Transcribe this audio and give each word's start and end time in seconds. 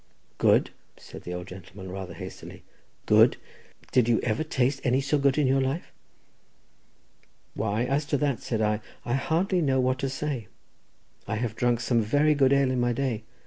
"Good," 0.39 0.71
said 0.97 1.21
the 1.21 1.33
old 1.35 1.45
gentleman 1.45 1.91
rather 1.91 2.15
hastily, 2.15 2.63
"good; 3.05 3.37
did 3.91 4.09
you 4.09 4.19
ever 4.21 4.43
taste 4.43 4.81
any 4.83 4.99
so 4.99 5.19
good 5.19 5.37
in 5.37 5.45
your 5.45 5.61
life?" 5.61 5.91
"Why, 7.53 7.83
as 7.83 8.05
to 8.05 8.17
that," 8.17 8.41
said 8.41 8.61
I, 8.63 8.81
"I 9.05 9.13
hardly 9.13 9.61
know 9.61 9.79
what 9.79 9.99
to 9.99 10.09
say; 10.09 10.47
I 11.27 11.35
have 11.35 11.55
drunk 11.55 11.81
some 11.81 12.01
very 12.01 12.33
good 12.33 12.51
ale 12.51 12.71
in 12.71 12.79
my 12.79 12.93
day. 12.93 13.25